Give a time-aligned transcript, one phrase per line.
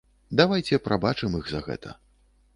[0.39, 1.97] Давайце прабачым іх за гэта.